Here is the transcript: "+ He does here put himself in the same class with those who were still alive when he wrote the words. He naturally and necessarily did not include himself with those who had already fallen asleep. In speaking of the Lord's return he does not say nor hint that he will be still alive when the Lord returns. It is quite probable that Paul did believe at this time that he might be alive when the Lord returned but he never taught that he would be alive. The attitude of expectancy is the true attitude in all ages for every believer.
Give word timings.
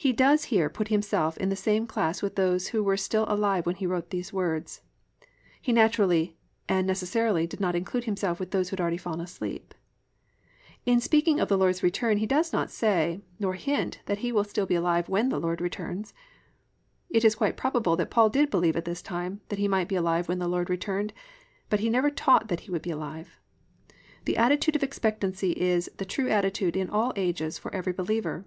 "+ 0.00 0.02
He 0.02 0.14
does 0.14 0.44
here 0.44 0.70
put 0.70 0.88
himself 0.88 1.36
in 1.36 1.50
the 1.50 1.56
same 1.56 1.86
class 1.86 2.22
with 2.22 2.34
those 2.34 2.68
who 2.68 2.82
were 2.82 2.96
still 2.96 3.26
alive 3.28 3.66
when 3.66 3.74
he 3.74 3.84
wrote 3.86 4.08
the 4.08 4.24
words. 4.32 4.80
He 5.60 5.74
naturally 5.74 6.38
and 6.66 6.86
necessarily 6.86 7.46
did 7.46 7.60
not 7.60 7.76
include 7.76 8.04
himself 8.04 8.40
with 8.40 8.50
those 8.50 8.70
who 8.70 8.76
had 8.76 8.80
already 8.80 8.96
fallen 8.96 9.20
asleep. 9.20 9.74
In 10.86 11.02
speaking 11.02 11.38
of 11.38 11.48
the 11.48 11.58
Lord's 11.58 11.82
return 11.82 12.16
he 12.16 12.24
does 12.24 12.50
not 12.50 12.70
say 12.70 13.20
nor 13.38 13.52
hint 13.52 14.00
that 14.06 14.20
he 14.20 14.32
will 14.32 14.44
be 14.44 14.48
still 14.48 14.66
alive 14.70 15.10
when 15.10 15.28
the 15.28 15.38
Lord 15.38 15.60
returns. 15.60 16.14
It 17.10 17.22
is 17.22 17.34
quite 17.34 17.58
probable 17.58 17.94
that 17.96 18.10
Paul 18.10 18.30
did 18.30 18.48
believe 18.48 18.76
at 18.76 18.86
this 18.86 19.02
time 19.02 19.42
that 19.50 19.58
he 19.58 19.68
might 19.68 19.86
be 19.88 19.96
alive 19.96 20.30
when 20.30 20.38
the 20.38 20.48
Lord 20.48 20.70
returned 20.70 21.12
but 21.68 21.80
he 21.80 21.90
never 21.90 22.08
taught 22.10 22.48
that 22.48 22.60
he 22.60 22.70
would 22.70 22.80
be 22.80 22.90
alive. 22.90 23.38
The 24.24 24.38
attitude 24.38 24.76
of 24.76 24.82
expectancy 24.82 25.52
is 25.52 25.90
the 25.98 26.06
true 26.06 26.30
attitude 26.30 26.74
in 26.74 26.88
all 26.88 27.12
ages 27.16 27.58
for 27.58 27.70
every 27.74 27.92
believer. 27.92 28.46